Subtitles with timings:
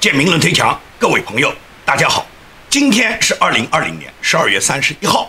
[0.00, 1.52] 建明论推墙，各位朋友，
[1.84, 2.24] 大家好。
[2.70, 5.28] 今天是二零二零年十二月三十一号，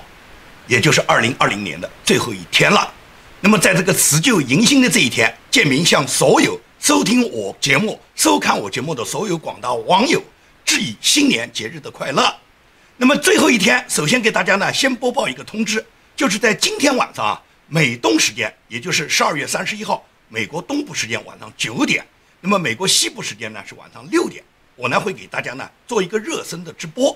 [0.67, 2.93] 也就是二零二零年的最后一天了。
[3.41, 10.23] 那么，在这个辞旧迎新的这一天，建明向所有收听我节目、收看我节目的所有广大网友
[10.63, 12.31] 致以新年节日的快乐。
[12.95, 15.83] 那么，最后一天，首先给大家呢，先播报一个通知，
[16.15, 22.05] 就是在今天晚上啊，美东时间，也就是十二月三十一号，美国东部时间晚上九点，
[22.39, 24.43] 那么美国西部时间呢是晚上六点。
[24.79, 27.15] 我呢会给大家呢做一个热身的直播，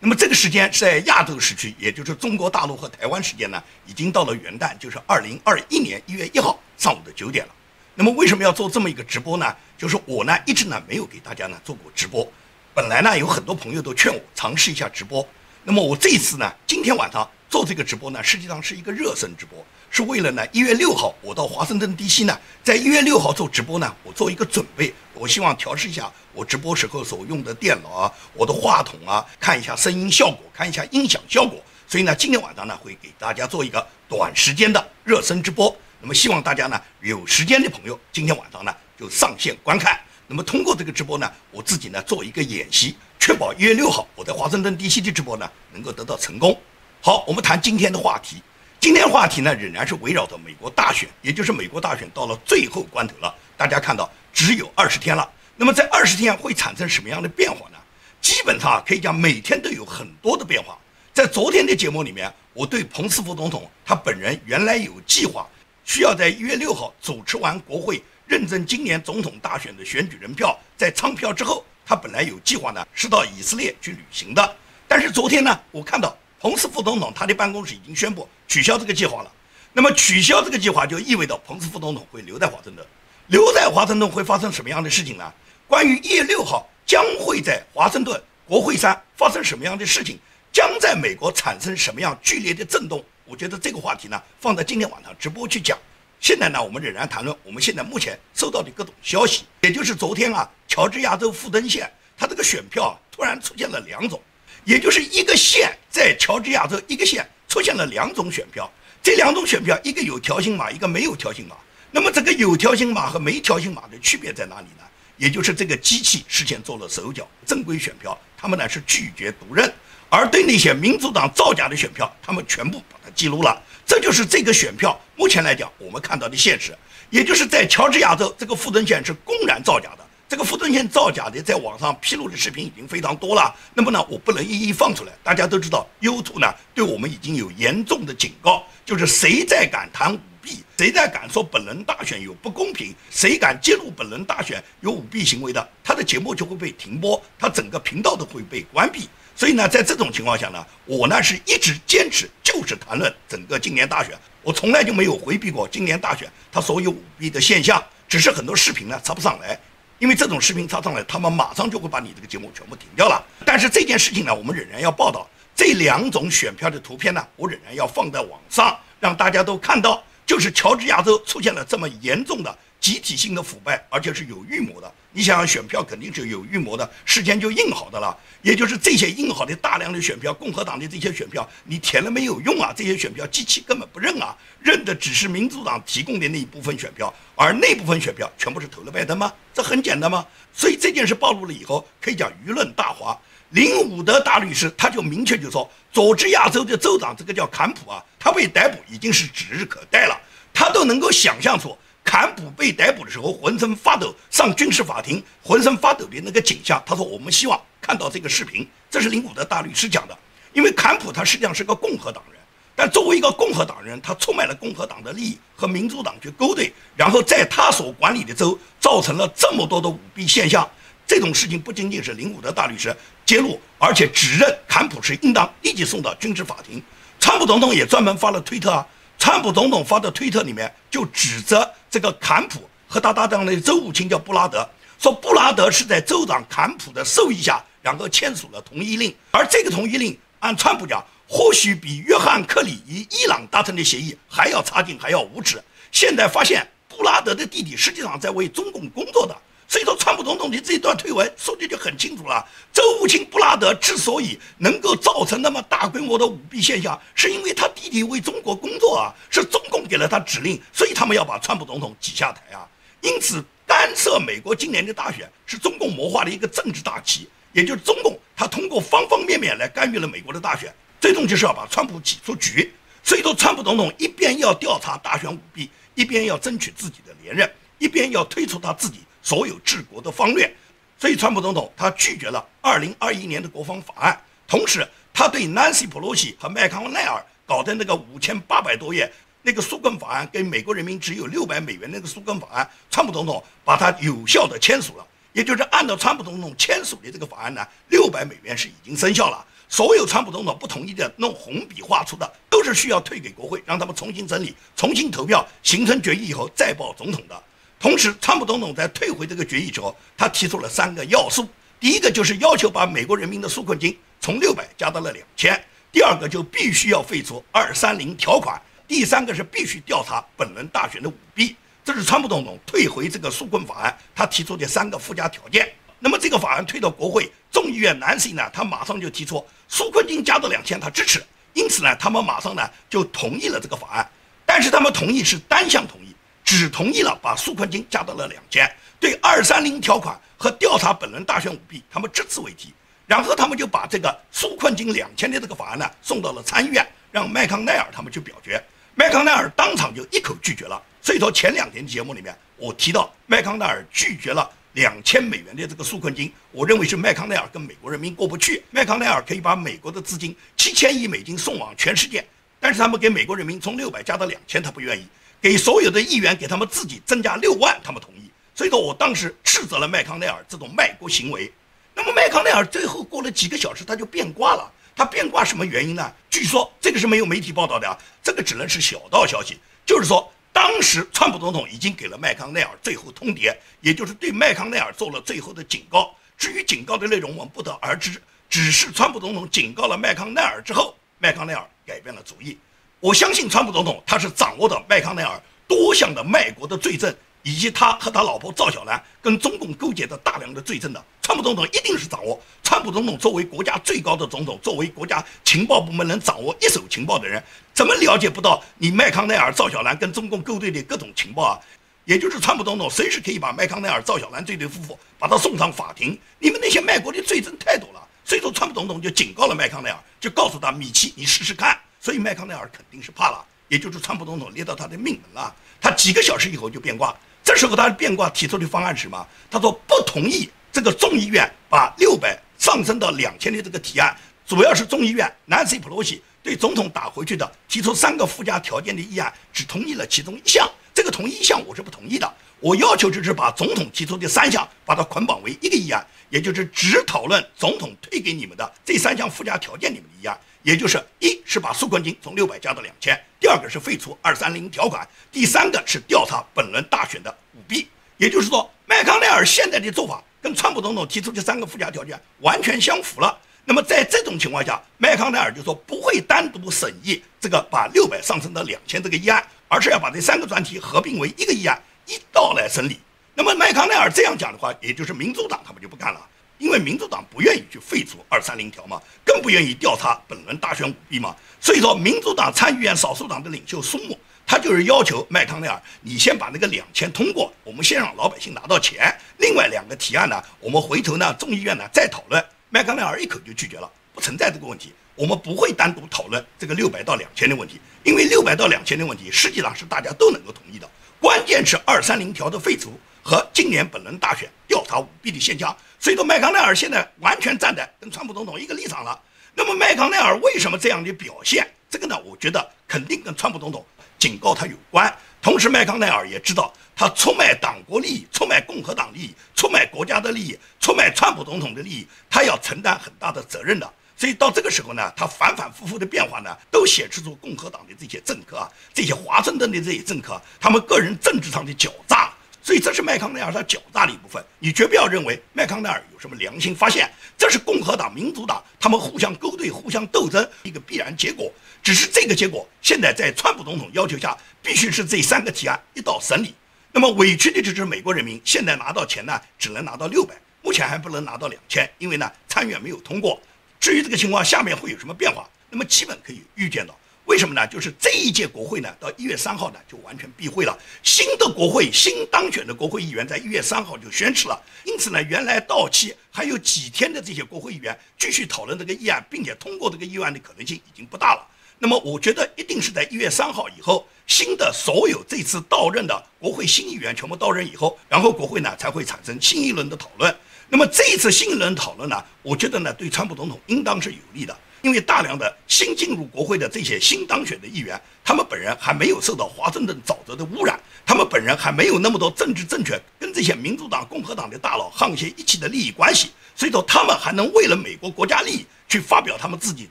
[0.00, 7.52] 那么这个时间是在亚洲时区，也就是中国大陆和台湾时间呢，已经到了元旦，就是二零二一年一月一号上午的九点了。
[7.94, 9.54] 那么为什么要做这么一个直播呢？
[9.76, 12.26] 就是我呢一直呢没有给大家呢做过直播，
[12.72, 15.28] 本来呢有很多朋友都劝我尝试一下直播，
[15.64, 19.62] 那么我这一次呢今天晚上做这个直播呢，实际上是一个热身直播。
[19.94, 31.62] 是为了呢，一月六号我到华盛顿 DC 呢，在一月六号做直播呢，我做一个准备，我希望调试一下我直播时候所用的电脑啊，我的话筒啊，看一下声音效果，看一下音响效果。
[31.86, 35.76] 所以呢，今天晚上呢，会给大家做一个短时间的热身直播。
[36.00, 40.00] 那么希望大家呢，有时间的朋友，今天晚上呢就上线观看。
[40.26, 46.58] 那么通过这个直播呢，我自己呢做一个演习，确保一月六号我在华盛顿 DC 的直播呢能够得到成功。
[47.02, 48.42] 好，我们谈今天的话题。
[48.82, 53.32] 今天话题呢，仍然是围绕着美国大选，也就是美国大选到了最后关头了。
[53.56, 57.76] 大家看到只有二十天了，那么在二十天会产生什么样的变化呢？
[58.20, 60.76] 基本上可以讲每天都有很多的变化。
[61.14, 65.46] 在昨天的节目里面，我对彭斯副总统他本人原来有计划，
[65.84, 74.56] 需要在一月六号主持完国会认证今年总统大选的选举人票，在仓票之后，他本来有计划呢是到以色列去旅行的。
[74.88, 76.18] 但是昨天呢，我看到。
[76.42, 79.30] 彭斯副总统他的办公室已经宣布取消这个计划了。
[79.72, 82.84] 那么取消这个计划就意味着彭斯副总统会留在华盛顿。
[83.28, 85.32] 留在华盛顿会发生什么样的事情呢？
[85.68, 90.18] 关于一月六号将会在华盛顿国会山发生什么样的事情，
[90.52, 93.04] 将在美国产生什么样剧烈的震动？
[93.24, 95.78] 我觉得这个话题呢，放在今天晚上直播去讲。
[96.18, 101.88] 现在呢，我们仍然谈论我们现在目前收到的各种消息，也就是昨天啊，乔治亚州富登县
[102.18, 104.20] 他这个选票啊，突然出现了两种。
[104.64, 108.70] 也就是一个县在乔治亚州一个县出现了两种选票，
[109.02, 111.56] 这两种选票一个有条形码，一个没有条形码。
[111.90, 114.84] 那么这个有条形码和没条形码的区别在哪里呢？
[115.18, 119.72] 也就是这个机器事先做了手脚，正规选票他们呢是拒绝读认，
[120.08, 123.62] 而对那些民主党造假的选票，他们全部把它记录了。
[123.84, 126.76] 这就是这个选票目前来讲我们看到的现实，
[127.10, 130.06] 也就是在乔治亚州这个富登县是公然造假的。
[130.32, 133.54] 这个富登县造假的，在网上披露的视频已经非常多了。
[133.74, 135.12] 那么呢，我不能一一放出来。
[135.22, 149.10] 大家都知道，YouTube 呢对我们已经有严重的警告，就是谁再敢谈舞弊，谁再敢说本轮大选有不公平，谁敢揭露本轮大选有舞弊行为的，他的节目就会被停播，他整个频道都会被关闭。
[149.36, 159.60] 所以呢，在这种情况下呢，我呢是一直坚持就是谈论整个今年大选，我从来就没有回避过今年大选它所有舞弊的现象，只是很多视频呢插不上来。
[160.02, 163.24] 因为这种视频插上来，他们马上就会把你这个节目全部停掉了。
[163.46, 172.58] 但是这件事情呢，我们仍然要报道这两种选票的图片呢，我仍然要放在网上，让大家都看到，就是乔治亚州出现了这么严重的。
[172.82, 174.92] 集体性的腐败，而且是有预谋的。
[175.12, 178.14] 你想想，选票肯定是有预谋的，事先就印好的了。
[178.42, 182.72] 也就是这些印好的大量的选票，共和党的这些选票，你填了没有用啊？
[182.76, 189.32] 这些选票机器根本不认啊，认的只是民主党提供的那一部分选票，而那部分选票全部是投了拜登吗？
[189.54, 190.26] 这很简单吗？
[190.52, 193.16] 所以这件事暴露了以后，可以讲舆论大哗。
[193.50, 200.20] 林伍德大律师他就明确就说，佐治亚州的州长这个叫坎普啊，他被逮捕已经是指日可待了，
[200.52, 201.78] 他都能够想象出。
[202.12, 206.82] 坎普被逮捕的时候，浑身发抖，上军事法庭，浑身发抖的那个景象。
[206.84, 210.14] 他说：“我们希望看到这个视频。”这是林伍德大律师讲的。
[210.52, 212.38] 因为坎普他实际上是个共和党人，
[212.76, 220.68] 但作为一个共和党人，他出卖了共和党的利益，和民主党去勾兑，然后在他所管理的州造成了这么多的舞弊现象。
[221.06, 222.94] 这种事情不仅仅是林伍德大律师
[223.24, 226.82] 揭露，而且指认坎普是应当立即送到军事法庭。
[227.18, 228.86] 川普总统也专门发了推特啊。
[229.22, 245.62] 川普总统发的推特里面就指责这个坎普和他搭档的州务卿叫布拉德，说布拉德是在州长坎普的授意下，然后签署了同意令，而这个同意令按川普讲，或许比约翰克里与伊朗达成的协议还要差劲，还要无耻。
[245.92, 249.36] 现在发现布拉德的弟弟实际上在为中共工作的。
[249.72, 252.46] 所以说，川普总统的这一段推文说的就很清楚了。
[252.74, 262.68] 州务卿布拉德之所以能够造成那么大规模的舞弊现象，是因为他弟弟为中国工作啊，是中共给了他指令，所以他们要把川普总统挤下台啊。
[263.00, 270.70] 因此，干涉美国今年的大选是中共谋划的一个政治大棋，也就是中共他通过方方面面来干预了美国的大选，
[271.00, 272.70] 最终就是要把川普挤出局。
[273.02, 280.52] 所以说，川普总统一边要调查大选舞弊，一边要争取自己的连任，一边要推出他自己所有治国的方略。
[280.98, 295.06] 所以，川普总统他拒绝了2021年的国防法案，同时他对 Nancy Pelosi 和麦康奈尔搞的那个五千八百多页那个纾困法案，跟美国人民只有六百美元那个纾困法案，川普总统把它有效的签署了。
[295.32, 299.44] 也就是按照川普总统签署的这个法案呢，六百美元是已经生效了。
[299.68, 307.42] 所有川普总统不同意的弄红笔画出的，都是需要退给国会，让他们重新整理、重新投票、形成决议以后再报总统的。
[307.82, 311.48] 同时，川普总统在退回这个决议之后，他提出了三个要素：
[311.80, 315.52] 第一个就是要求把美国人民的纾困金从六百加到了两千；
[315.90, 318.56] 第二个就必须要废除二三零条款；
[318.86, 321.56] 第三个是必须调查本轮大选的舞弊。
[321.84, 325.68] 这是川普总统退回这个纾困法案他提出的三个附加条件。
[325.98, 331.20] 那么这个法案推到国会众议院男性呢，他马上就提出纾困金加到两千，他支持。
[331.52, 334.08] 因此呢，他们马上呢就同意了这个法案。
[334.46, 336.11] 但是他们同意是单向同意，
[336.44, 342.72] 只同意了把纾困金加到了两千，对二三零条款和调查本轮大选舞弊，他们只字未提。
[343.06, 348.62] 然后他们就把这个纾困金两千的这个法案呢送到了参议院，让麦康奈尔他们去表决。
[348.94, 350.82] 麦康奈尔当场就一口拒绝了。
[351.00, 354.50] 所以说前两天节目里面我提到麦康奈尔拒绝了。
[354.74, 358.62] 两千美元的这个纾困金，我认为是麦康奈尔跟美国人民过不去。
[358.70, 362.24] 麦康奈尔可以把美国的资金七千亿美金送往全世界，
[362.58, 365.02] 但是他们给美国人民从六百加到两千，他不愿意；
[365.42, 368.30] 给所有的议员给他们自己增加六万，他们同意。
[368.54, 371.52] 所以说我当时斥责了麦康奈尔这种卖国行为。
[371.94, 374.72] 那么麦康奈尔最后过了几个小时，他就变卦了。
[374.96, 376.10] 他变卦什么原因呢？
[376.30, 380.32] 据说这个是没有媒体报道的啊，这个只能是小道消息，就是说。
[380.54, 386.14] 当时，川普总统已经给了麦康奈尔最后通牒，也就是对麦康奈尔做了最后的警告。
[386.36, 388.20] 至于警告的内容，我们不得而知。
[388.50, 392.58] 只是川普总统警告了麦康奈尔之后，麦康奈尔改变了主意。
[393.02, 397.12] 我相信川普总统他是掌握的麦康奈尔多项的卖国的罪证。
[397.44, 402.40] 以及他和他老婆赵小兰跟中共勾结的大量的罪证的，川普总统一定是掌握。
[402.62, 407.42] 川普总统作为国家最高的总统，作为国家情报部门能掌握一手情报的人，
[407.74, 411.60] 怎么了解不到你麦康奈尔、赵小兰跟中共勾兑的各种情报啊？
[412.04, 416.16] 也就是川普总统随时可以把麦康奈尔、赵小兰这对夫妇把他送上法庭。
[416.38, 421.76] 你们那些卖国的罪证太多了，所以说川普总统就警告了麦康奈尔，就告诉他米奇，你试试看。
[422.02, 425.54] 所以麦康奈尔肯定是怕了，也就是川普总统列到他的命门了。
[425.80, 427.14] 他几个小时以后就变卦。
[427.44, 429.24] 这时候他变卦提出的方案是什么？
[429.48, 440.68] 他说不同意这个众议院把六百上升到两千的这个提案，主要是众议院 Nancy Pelosi 对总统打回去的提出三个附加条件的议案，只同意了其中一项。
[440.92, 450.38] 这个同意一项我是不同意的，我要求就是把总统提出的三项把它捆绑为一个议案，也就是只讨论总统推给你们的这三项附加条件里面的议案。
[450.62, 457.88] 也就是一是把纾困金从六百加到两千，第二个是废除二三零条款，第三个是调查本轮大选的舞弊。
[458.16, 463.36] 也就是说，麦康奈尔现在的做法跟川普总统提出的三个附加条件完全相符了。
[463.64, 472.98] 那么在这种情况下，麦康奈尔就说不会单独审议这个把六百上升到两千这个议案，而是要把这三个专题合并为一个议案一道来审理。
[473.34, 476.20] 那么麦康奈尔这样讲的话，也就是民主党他们就不干了。
[476.58, 484.16] 因为民主党不愿意去废除二三零条嘛，更不愿意调查本轮大选舞弊嘛，所以说民主党参议院少数党的领袖苏木，
[484.46, 489.12] 他就是要求麦康奈尔，你先把那个两千通过，我们先让老百姓拿到钱。
[489.38, 492.44] 另外两个提案呢，我们回头呢众议院呢再讨论。
[492.70, 500.88] 麦康奈尔一口就拒绝了，不存在这个问题，我们不会单独讨论这个六百到两千的问题，因为六百到两千的问题实际上是大家都能够同意的，
[501.22, 502.92] 关键是二三零条的废除。
[503.24, 509.16] 和今年本轮大选调查舞弊的现象，所以说麦康奈尔现在完全站在跟川普总统一个立场了。
[509.54, 511.64] 那么麦康奈尔为什么这样的表现？
[511.88, 513.86] 这个呢，我觉得肯定跟川普总统
[514.18, 515.16] 警告他有关。
[515.40, 523.88] 同时，麦康奈尔也知道他出卖党国利益、出卖共和党利益、出卖国家的利益、出卖川普总统的利益，他要承担很大的责任的。
[524.16, 532.32] 所以到这个时候呢，他反反复复的变化呢，都显示出共和党的这些政客啊，这些华盛顿的这些政客，他们个人政治上的狡诈。
[532.64, 541.52] 所以这是麦康奈尔他狡诈的一部分，你绝不要认为麦康奈尔有什么良心发现，这是共和党、民主党他们互相勾兑、互相斗争一个必然结果。
[541.82, 546.54] 只是这个结果现在在川普总统要求下，必须是这三个提案一道审理。
[546.92, 553.40] 那么委屈的就是美国人民，现在拿到钱呢，只能拿到六百，目前还不能拿到两千，因为呢参院没有通过。
[553.82, 556.96] 至于这个情况下面会有什么变化，那么基本可以预见到。
[557.24, 557.66] 为什么呢？
[557.66, 560.78] 就是这一届国会呢，到一月三号呢就完全闭会了。
[561.02, 564.62] 新的国会新当选的国会议员在一月三号就宣誓了。
[564.84, 571.44] 因此呢，原来到期还有几天的这些国会议员继续讨论这个议案，并且通过这个议案的可能性已经不大了。
[571.80, 580.32] 那么，我觉得一定是在一月三号以后，新的所有这次到任的国会新议员全部到任以后，然后国会呢才会产生新一轮的讨论。
[580.72, 584.56] 那么这一次新一轮讨论呢，我觉得呢对川普总统应当是有利的。
[584.80, 599.90] 因为大量的新进入国会的这些新当选的议员，他们本人还没有受到华盛顿沼泽的污染，他们本人还没有那么多政治正确，跟这些民主党、共和党的大佬沆瀣一气的利益关系，所以说他们还能为了美国国家利益去发表他们自己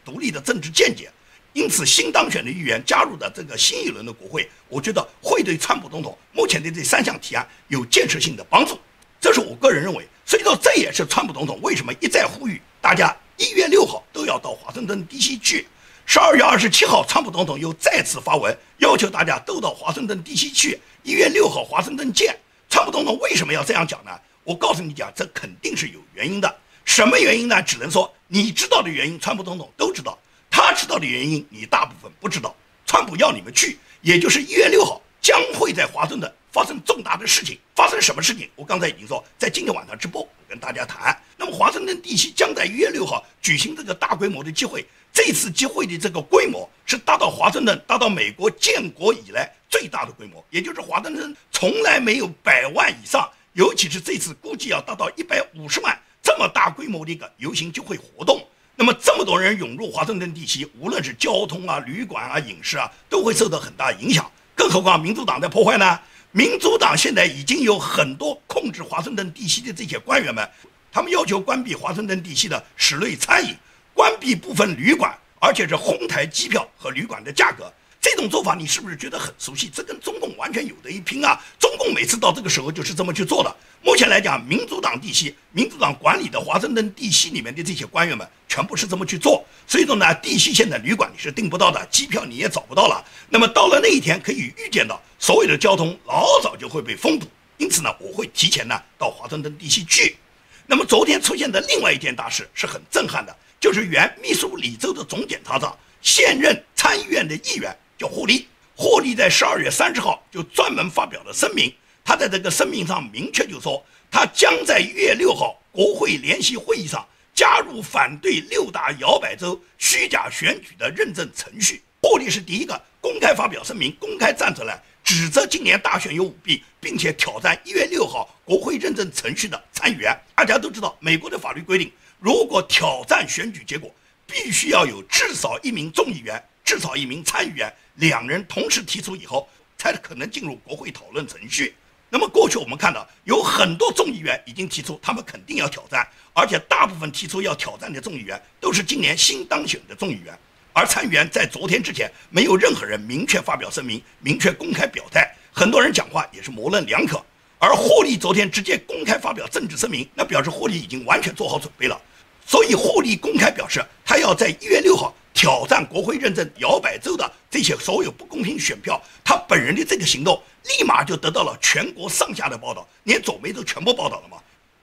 [0.04, 1.12] 独立的政治见解。
[1.54, 8.80] 因此，新当选的议员加入的这个新一轮的国会，我觉得会对川普总统目前的这三项提案有建设性的帮助，
[9.20, 10.08] 这是我个人认为。
[10.32, 13.14] 所以说，这也是川普总统为什么一再呼吁大家。
[13.36, 15.38] 一月六号都要到华盛顿 D.C.
[15.40, 15.68] 去，
[16.06, 20.50] 十二月二十七号，川普总统又再次发文要求大家都到华盛顿 D.C.
[20.52, 20.80] 去。
[21.04, 22.34] 一月六号，华盛顿见。
[22.70, 24.12] 川普总统为什么要这样讲呢？
[24.46, 26.56] 我告诉你讲，这肯定是有原因的。
[26.86, 27.62] 什么原因呢？
[27.62, 30.18] 只能说你知道的原因，川普总统都知道；
[30.50, 32.56] 他知道的原因，你大部分不知道。
[32.86, 37.58] 川普要你们去，也就是一月六号，将会在华盛顿发生重大的事情。
[37.76, 38.48] 发生什么事情？
[38.56, 41.18] 我刚才已经说，在今天晚上直播，跟大家谈。
[41.38, 44.86] 那么，华盛顿地区将在一月六号举行这个大规模的集会。
[45.14, 58.46] 这次集会的这个规模是达到华盛顿达到美国建国以来最大的规模，也就是华盛顿从来没有百万以上，尤其是这次估计要达到一百五十万这么大规模的一个游行集会活动。
[58.76, 64.30] 那么，这么多人涌入华盛顿地区，无论是交通啊、旅馆啊、饮食啊，都会受到很大影响。
[64.56, 66.00] 更何况民主党在破坏呢？
[66.32, 70.50] 民主党现在已经有很多控制华盛顿地区的这些官员们。
[70.94, 73.56] 他们要求关闭华盛顿地区的室内餐饮，
[73.94, 77.72] 关闭部分旅馆，而且是哄抬机票和旅馆的价格。
[78.02, 79.70] 这种做法你是不是觉得很熟悉？
[79.72, 81.40] 这跟中共完全有的一拼啊！
[81.60, 83.56] 中共每次到这个时候就是这么去做的。
[83.84, 89.46] 目前来讲，民主党地区、民主党管理的华盛顿地区里面的这些官员们，全部是这么去做。
[89.68, 93.06] 所以说呢，地区现在旅馆你是订不到的，机票你也找不到了。
[93.30, 97.28] 那么到了那一天，可以预见到所有的交通老早就会被封堵。
[97.58, 100.18] 因此呢，我会提前呢到华盛顿地区去。
[100.66, 108.48] 那么昨天出现的另外一件大事是很震撼的，就是原密苏里州的总检察长、现任参议院的议员叫霍利。
[108.76, 111.72] 霍利在十二月三十号就专门发表了声明，
[112.04, 121.84] 他在这个声明上明确就说，他将在一月六号国会联席会议上加入反对六大摇摆州虚假选举的认证程序。
[122.02, 124.82] 霍利是第一个公开发表声明、公开站出来。
[125.04, 130.18] 指责今年大选有舞弊，并且挑战一月六号国会认证程序的参议员。
[130.36, 133.94] 大家都知道，美国的法律规定，如果挑战选举结果，
[134.26, 141.76] 必须要有至少一名众议员、至少一名参议员两人同时提出以后，才可能进入国会讨论程序。
[142.10, 150.38] 那么过去我们看到，有很多众议员已经提出他们肯定要挑战，而且大部分提出要挑战的众议员都是今年新当选的众议员。
[150.74, 157.24] 而参议员在昨天之前，没有任何人明确发表声明、明确公开表态，很多人讲话也是模棱两可。
[157.60, 162.02] 而霍利昨天直接公开发表政治声明，那表示霍利已经完全做好准备了。
[162.46, 169.02] 所以霍利公开表示，他要在一月六号挑战国会认证摇摆州的这些所有不公平选票。
[169.24, 174.38] 他本人的这个行动，立马就得到了全国上下的报道，连左媒都全部报道了嘛。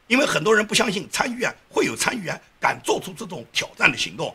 [0.08, 4.34] 因为很多人不相信参议院会有参议员敢做出这种挑战的行动。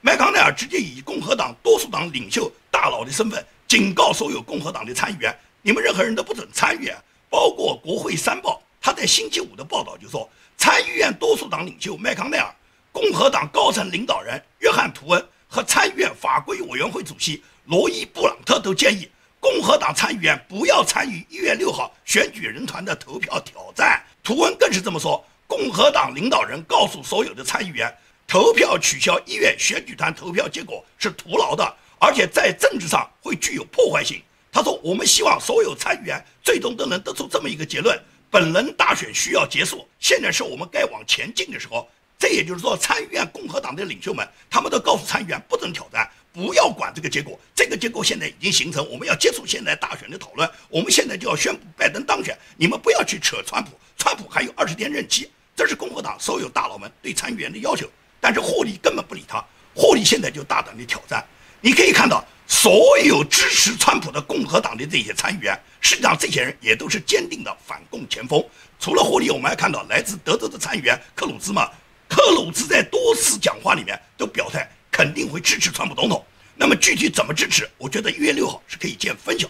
[0.00, 6.88] 麦康奈尔直接以共和党多数党领袖大佬的身份警告所有共和党的参议员：你们任何人都不准参与，
[7.28, 8.62] 包括国会山报。
[8.80, 12.54] 他在星期五的报道就说，参议院多数党领袖麦康奈尔、
[12.92, 19.08] 共和党高层领导人约翰·图恩和参议院法规委员会主席罗伊·布朗特都建议
[19.38, 24.02] 共和党参议员不要参与一月六号选举人团的投票挑战。
[24.20, 27.88] 图恩更是这么说：共和党领导人告诉所有的参议员。
[28.26, 34.20] 投票取消一院选举团投票结果是徒劳的，而且在政治上会具有破坏性。
[34.50, 37.96] 他说：“我们希望所有参议员最终都能得出这么一个结论：
[38.28, 47.38] 本轮大选需要结束，现在是我们该往前进的时候。”这也就是说，参议院共和党的领袖们，他们都告诉参议员不准挑战，不要管这个结果。
[47.54, 50.48] 这个结果现在已经形成，我们要结束现在大选的讨论。
[50.68, 55.30] 我们现在就要宣布拜登当选，你们不要去扯川普，川普还有二十天任期。
[55.56, 57.88] 这是共和党所有大佬们对参议员的要求。
[58.20, 59.44] 但是霍利根本不理他，
[59.74, 61.22] 霍利现在就大胆的挑战。
[61.60, 68.42] 你可以看到，所有支持川普的共和党的这些参议员，实际上这些人也都是坚定的反共前锋。
[68.80, 71.70] 除了霍利，我们还看到来自德州的参议员克鲁兹嘛。
[72.14, 76.24] 克鲁兹在多次讲话里面都表态肯定会支持川普总统。
[76.54, 77.68] 那么具体怎么支持？
[77.76, 79.48] 我觉得一月六号是可以见分晓，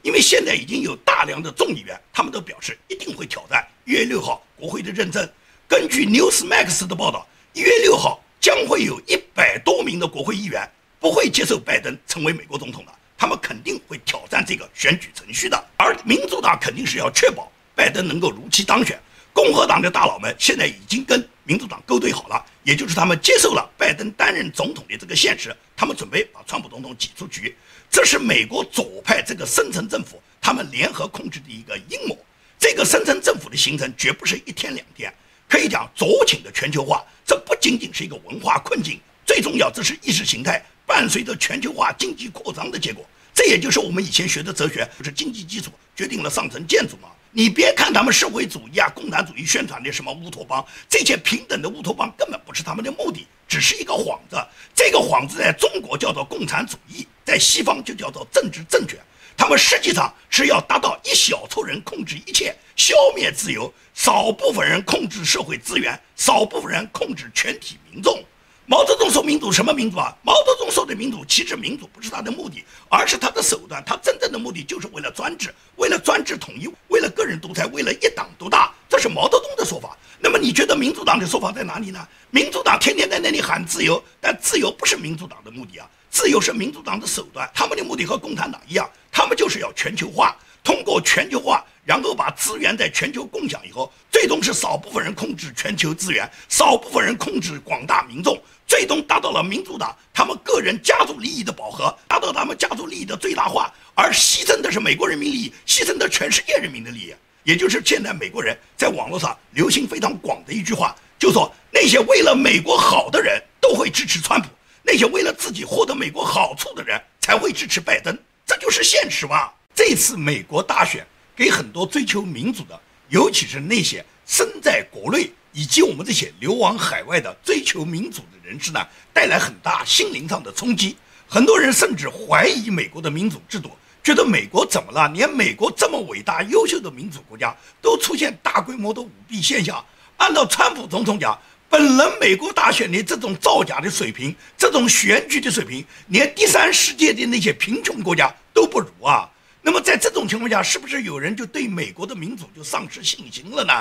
[0.00, 5.28] 因为现在已经有大量的众议员，他们都表示一定会挑战一月六号国会的认证。
[5.68, 10.66] 根据 Newsmax 的报道，一月六号将会有一百多名的国会议员
[10.98, 15.62] 不会接受拜登成为美国总统的，他们肯定会挑战这个选举程序的。
[15.76, 18.98] 而民主党肯定是要确保拜登能够如期当选。
[19.38, 27.54] 共和党的大佬们现在已经跟民主党勾兑好了，也就是他们接受了拜登担任总统的这个现实，他们准备把川普总统挤出局。
[27.88, 32.18] 这是美国左派这个深层政府他们联合控制的一个阴谋。
[32.58, 35.14] 这个深层政府的形成绝不是一天两天，
[35.48, 43.06] 可以讲左倾的全球化，这不仅仅是一个文化困境，最重要这是意识形态伴随着全球化经济扩张的结果。
[43.32, 47.08] 这也就是我们以前学的哲学，就是经济基础决定了上层建筑嘛。
[47.30, 54.36] 你别看他们社会主义啊、共产主义宣传的什么乌托邦，这些平等的乌托邦根本不是他们的目的，只是一个幌子。
[54.74, 58.98] 这个幌子在中国叫做共产主义，在西方就叫做政治正确。
[59.36, 68.24] 他们实际上是要达到一小撮人控制一切，消灭自由；少部分人控制社会资源，少部分人控制全体民众。
[68.66, 70.14] 毛泽东说民主什么民主啊？
[70.22, 73.82] 毛泽东说的民主，其实民主不是他的目的，而是他的手段。
[73.86, 76.68] 他真正的目的就是为了专制，为了专制统一，
[76.98, 78.74] 为了个人独裁，为了一党独大。
[78.88, 79.96] 这是毛泽东的说法。
[80.18, 82.08] 那么你觉得民主党的说法在哪里呢？
[82.32, 87.48] 民主党天天在那里喊自由，但自由不是民主党的目的啊，自由是民主党的手段。
[87.54, 98.36] 他们的目的和共产党一样，他们就是要全球化，通过全球化，然后把资源在全球共享以后，最终是少部分人控制全球资源，少部分人控制广大民众。
[98.68, 107.14] 最终达到了民主党他们个人家族利益的饱和，达到他们家族利益的最大化，而牺牲的是美国人民利益，牺牲的全世界人民的利益。
[107.44, 114.48] 也就是现在美国人在网络上流行非常广的一句话，就说那些为了美国好的人都会支持川普，
[114.82, 119.54] 那些为了自己获得美国好处的人才会支持拜登，这就是现实吧？
[119.74, 122.78] 这次美国大选给很多追求民主的，
[123.08, 125.28] 尤其是那些身在国内。
[125.50, 130.94] 以及我们这些流亡海外的追求民主的人士呢，带来很大心灵上的冲击。
[131.26, 133.70] 很多人甚至怀疑美国的民主制度，
[134.04, 135.08] 觉得美国怎么了？
[135.08, 139.84] 连美国这么伟大优秀的民主国家都出现大规模的舞弊现象。
[140.18, 141.36] 按照川普总统讲，
[141.68, 149.28] 本轮美国大选的这种造假的水平，这种选举的水平，连第三世界的那些贫穷国家都不如啊。
[149.60, 153.72] 那么在这种情况下，是不是有人就对美国的民主就丧失信心了呢？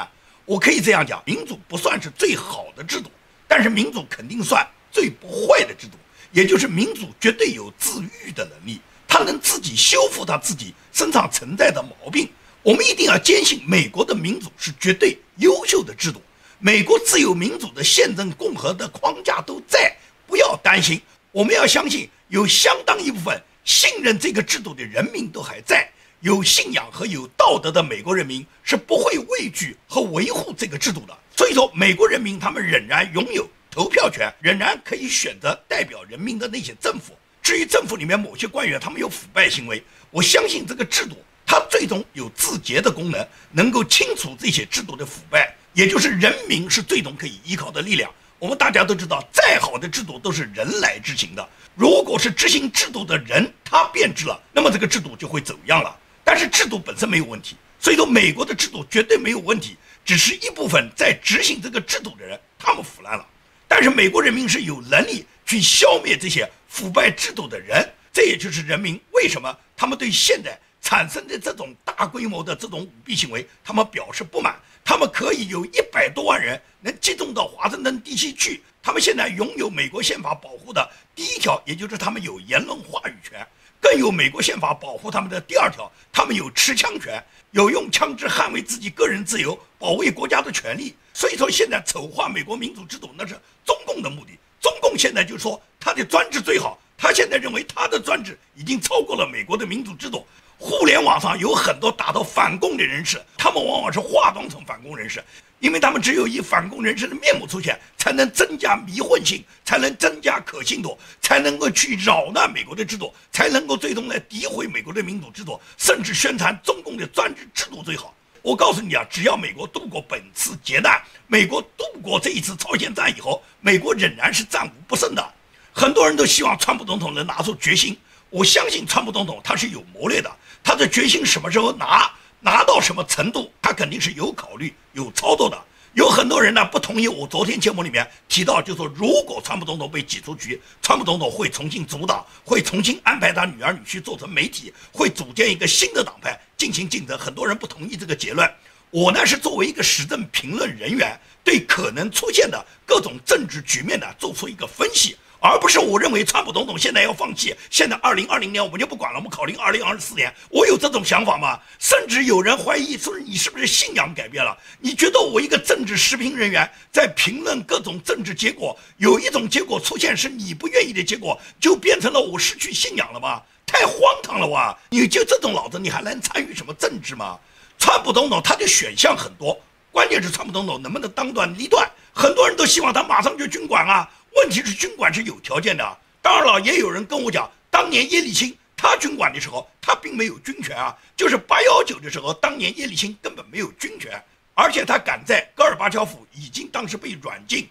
[0.48, 3.12] 我可以这样讲，民主不算是最好的制度，
[3.50, 5.98] 但是民主肯定算最不坏的制度。
[6.32, 8.80] 也就是民主绝对有自愈的能力，
[9.10, 12.30] 它能自己修复它自己身上存在的毛病。
[12.64, 16.22] 我们一定要坚信美国的民主是绝对优秀的制度，
[16.60, 19.94] 美国自由民主的宪政共和的框架都在，
[20.26, 21.02] 不要担心。
[21.34, 25.90] 我们要相信，有相当一部分信任这个制度的人民都还在。
[26.22, 31.18] 有信仰和有道德的美国人民是不会畏惧和维护这个制度的。
[31.36, 37.14] 所以说，美国人民他们仍然拥有投票权，仍然可以选择代表人民的那些政府。
[37.44, 45.56] 至于政府里面某些官员他们有腐败行为，我相信这个制度它最终有自洁的功能，能够清除这些制度的腐败。
[45.74, 48.12] 也就是人民是最终可以依靠的力量。
[48.40, 51.50] 我们大家都知道，再好的制度都是人来执行的。
[51.76, 55.96] 如果是执行制度的人他变质了，那么这个制度就会走样了。
[56.28, 63.26] 但是制度本身没有问题，所以说美国的制度绝对没有问题，只是一部分在执行这个制度的人他们腐烂了。
[63.66, 74.54] 但是美国人民是有能力去消灭这些腐败制度的人，这也就是人民为什么他们对现在产生的这种大规模的这种舞弊行为，他们表示不满。
[74.84, 83.48] 他们可以有一百多万人能集中到华盛顿地区去，他们现在拥有美国宪法保护的第一条，也就是他们有言论话语权。
[83.80, 90.96] 更有美国宪法保护他们的第二条，他们有持枪权，有用枪支捍卫自己个人自由、保卫国家的权利。
[91.14, 94.38] 所以说，现在丑化美国民主制度，那是中共的目的。
[94.60, 100.26] 中共现在就说他的专制最好，他现在认为他的专制已经超过了美国的民主制度。
[100.58, 105.24] 互联网上有很多打到反共的人士，他们往往是化妆成反共人士。
[105.60, 118.14] 因为他们只有以反共人士的面目出现，才能增加迷惑性，才能增加可信度，才能够去扰乱美国的制度，才能够最终来诋毁美国的民主制度，甚至宣传中共的专制制度最好。
[118.44, 125.34] 我告诉你啊，只要美国度过本次劫难，美国度过这一次朝鲜战以后，美国仍然是战无不胜的。
[125.74, 127.98] 很多人都希望川普总统能拿出决心，
[128.30, 130.30] 我相信川普总统他是有谋略的，
[130.64, 132.12] 他的决心什么时候拿？
[132.40, 135.58] 拿到什么程度，他肯定是有考虑、有操作的。
[135.94, 147.18] 有很多人呢不同意我昨天节目里面提到，就说如果川普总统被挤出局，川普总统会重新主导，会重新安排他女儿女婿做成媒体，会组建一个新的党派进行竞争。
[147.18, 148.48] 很多人不同意这个结论。
[148.92, 155.18] 我呢是作为一个时政评论人员，对可能出现的各种政治局面呢做出一个分析。
[155.40, 160.34] 而不是我认为川普总统现在要放弃，现在二零二零年我们就不管了，我们考虑二零二四年。
[160.50, 161.60] 我有这种想法吗？
[161.80, 164.58] 甚至有人怀疑说你是不是信仰改变了？
[164.80, 173.42] 你觉得我一个政治时评人员在评论各种政治结果，有一种结果出现是你不愿意的结果，就变成了我失去信仰了吗？
[173.66, 174.76] 太荒唐了哇！
[174.90, 177.38] 你就这种脑子，你还能参与什么政治吗？
[177.78, 179.60] 川普总统他的选项很多，
[179.92, 181.88] 关键是川普总统能不能当断立断？
[182.14, 184.10] 很多人都希望他马上就军管啊。
[184.36, 194.22] 问题是军管是有条件的，当然了，也有人跟我讲，当年叶利钦他军管的时候，他并没有军权啊，就是八幺九的时候，当年叶利钦根本没有军权，
[194.54, 197.68] 而且他赶在戈尔巴乔夫已经当时被软禁，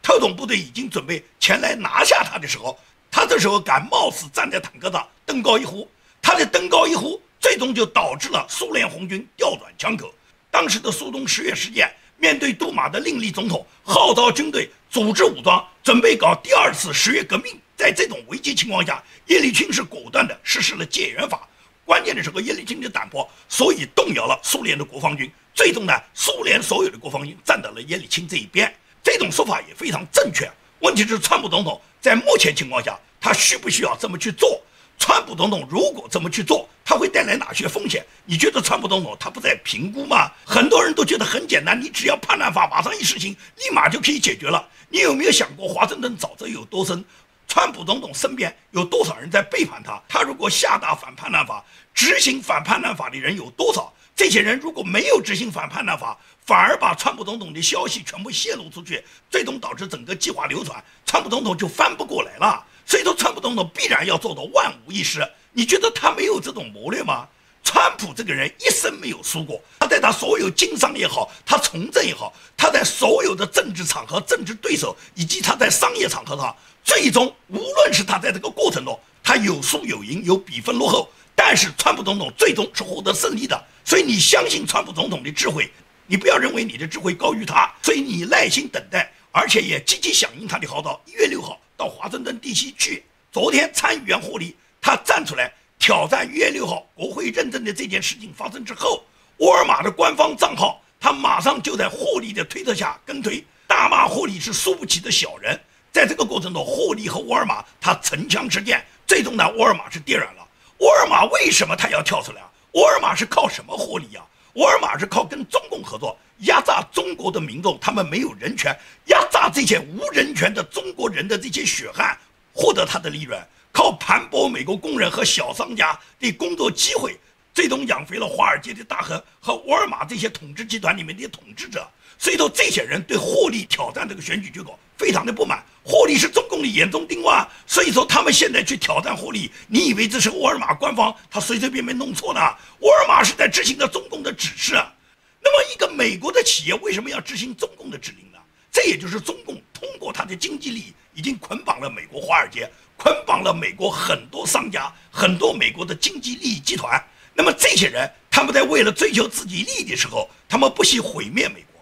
[0.00, 2.78] 特种部队已经准备前来拿下他的时候，
[3.10, 5.88] 他这时候敢冒死站在坦克上登高一呼，
[6.22, 10.14] 他的登高一呼，最终就导致了苏联红军调转枪口，
[10.50, 11.92] 当时的苏东十月事件。
[12.20, 21.46] 面对杜马的另立总统号召军队组织武装，准备搞第二次十月革命，在这种危机情况下，叶利钦是果断的实施了戒严法。
[21.84, 25.30] 关键的时候，叶利钦的胆魄，所以动摇了苏联的国防军。
[25.54, 28.72] 最终呢，苏联所有的国防军站到了叶利钦这一边。
[29.02, 30.50] 这种说法也非常正确。
[30.80, 34.60] 问题是，川普总统在目前情况下，他需不需要这么去做？
[34.98, 38.04] 川普总统如果这么去做，他会带来哪些风险？
[38.24, 40.30] 你觉得川普总统他不在评估吗？
[40.44, 44.68] 很多人都觉得很简单，你只要叛乱法马上一实行，立马就可以解决了。
[44.88, 47.04] 你有没有想过华盛顿沼泽有多深？
[47.46, 50.02] 川普总统身边有多少人在背叛他？
[50.06, 53.90] 他如果下达反叛乱法，执行反叛乱法的人有多少？
[54.14, 62.62] 这些人如果没有执行反叛乱法，反而把川普总统的消息全部泄露出去，最终导致整个计划流传，川普总统就翻不过来了。
[62.88, 65.20] 所以说，川普总统必然要做到万无一失。
[65.52, 67.28] 你觉得他没有这种谋略吗？
[67.62, 83.62] 川普这个人一生没有输过，他在他所有经商也好，他从政也好，他在所有的政治场合、政治对手以及他在商业场合上，最终无论是他在这个过程中，他有输有赢，有比分落后，但是川普总统最终是获得胜利的。
[83.84, 85.70] 所以你相信川普总统的智慧，
[86.06, 90.98] 你不要认为你的智慧高于他，所以你耐心等待，而且也积极响应他的号召。
[91.04, 91.60] 一月六号。
[91.78, 93.04] 到华盛顿地区去。
[93.30, 99.04] 昨天参议员霍利他站出来挑战一月六号国会认证的这件事情发生之后，
[99.36, 105.56] 沃尔玛的官方账号他马上就在霍利的推特下跟推，大骂霍利是输不起的小人。
[105.92, 110.44] 在这个过程中，霍利和沃尔玛他唇枪舌剑，最终呢，沃尔玛是跌软了。
[110.78, 112.50] 沃尔玛为什么他要跳出来啊？
[112.72, 114.26] 沃尔玛是靠什么获利啊？
[114.54, 116.18] 沃尔玛是靠跟中共合作。
[116.40, 118.72] 压榨中国的民众，他们没有人权，
[119.06, 122.16] 压榨这些无人权的中国人的这些血汗，
[122.52, 123.36] 获得他的利润，
[123.72, 127.18] 靠盘剥美国工人和小商家的工作机会，
[127.52, 131.88] 最终养肥了华尔街的大亨和沃尔玛这些统治集团里面的统治者。
[132.20, 135.64] 所以说，这些人对霍利挑战这个选举结果非常的不满。
[135.84, 142.40] 霍利是中共的眼中钉啊，所以说他们现在去挑战霍利，你以为这是沃尔玛官方他随随便便弄错的？
[142.80, 144.76] 沃尔玛是在执行着中共的指示。
[144.76, 144.92] 啊
[145.40, 148.38] 那么，一个美国的企业为什么要执行中共的指令呢？
[148.70, 157.02] 这也就是中共通过他的经济利益，已经捆绑了美国华尔街，捆绑了美国很多商家，很多美国的经济利益集团。
[157.34, 161.80] 那么这些人，他们在为了追求自己利益的时候，他们不惜毁灭美国。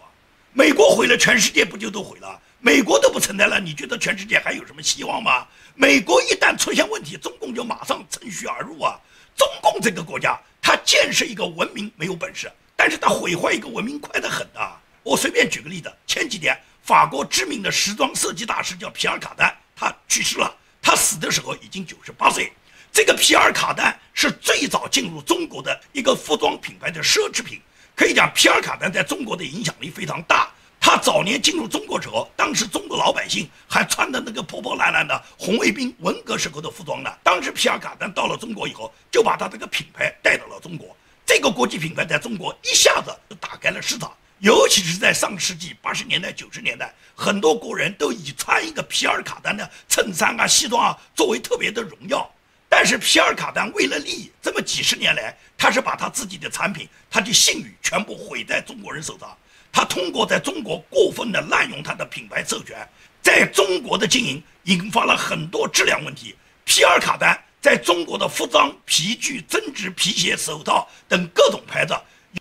[0.53, 2.39] 美国毁了，全世界不就都毁了？
[2.59, 5.47] 美国都不存在了，你觉得全世界还有什么希望吗？
[5.75, 8.99] 美国一旦出现问题，中共就马上趁虚而入啊！
[9.35, 12.51] 中共这个国家，它建设一个文明没有本事。
[12.77, 14.79] 但是他毁坏一个文明快得很啊！
[15.01, 20.55] 我随便举个例子，前几年法国知名的时装设计大师叫皮尔卡丹，他去世了。
[20.79, 22.53] 他死的时候已经九十八岁。
[22.93, 27.59] 这个皮尔卡丹是最早进入中国的一个服装品牌的奢侈品，
[27.95, 30.49] 可以讲皮尔卡丹在中国的影响力非常大。
[30.79, 37.11] 他早年进入中国时候，当时中国老百姓还穿的那个破破烂烂的红卫兵文革时候的服装呢。
[37.23, 40.95] 当时皮尔卡丹到了中国以后，就把他这个品牌带到了中国。
[41.27, 52.27] 这个国际品牌在中国一下子就打开了市场，尤其是在上世纪八十年代、九十年代，很多国人都以穿一个皮尔卡丹的衬衫啊、西装啊作为特别的荣耀。
[52.69, 59.37] 但是皮尔卡丹为了利益，这么几十年来，他是把他自己的产品、他的信誉全部毁在中国人手上。
[59.69, 62.87] 他通过在中国过分的滥用他的品牌授权，
[63.21, 66.33] 在中国的经营引发了很多质量问题。
[66.63, 67.37] 皮尔卡丹。
[67.67, 71.93] 在中国的服装、皮具、针织、皮鞋、手套等各种牌子，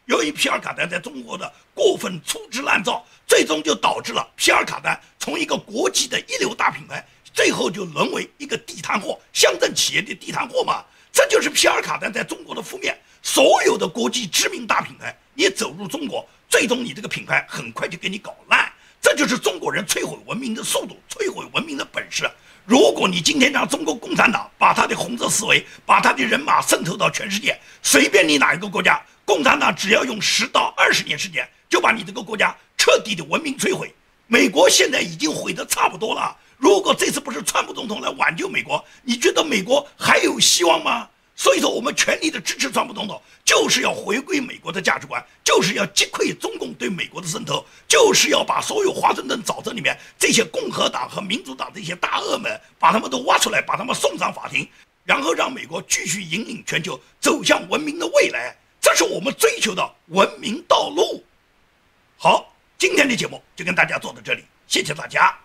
[0.05, 10.85] 由于皮尔卡丹在中国的过分粗制滥造，最终就导致了皮尔卡丹从一个国际的一流大品牌，最后就沦为一个地摊货、乡镇企业的地摊货嘛。
[11.12, 12.97] 这就是皮尔卡丹在中国的负面。
[13.21, 18.73] 所有的国际知名大品牌，你走入中国，最终你这个品牌很快就给你搞烂。
[19.03, 22.31] 这就是中国人摧毁文明的速度，摧毁文明的本事。
[22.66, 33.94] 如果你今天让中国共产党把他的红色思维、把他的人马渗透到全世界，随便你哪一个国家，共产党只要用十到二十年时间，就把你这个国家彻底的文明摧毁。
[34.26, 36.37] 美国现在已经毁得差不多了。
[36.59, 41.09] 如果这次不是川普总统来挽救美国，你觉得美国还有希望吗？
[41.38, 54.66] 所以说，我们全力的支持川普总统，就是要回归美国的价值观，就是要击溃中共对美国的渗透，就是要把所有华盛顿沼泽里面这些共和党和民主党这些大鳄们，把他们都挖出来，把他们送上法庭，
[55.05, 61.22] 然后让美国继续引领全球走向文明的未来，这是我们追求的文明道路。
[62.16, 65.38] 好，今天的节目就跟大家做到这里，谢谢大家。